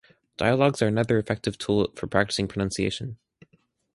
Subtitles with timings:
[0.35, 3.19] Dialogues are another effective tool for practicing pronunciation.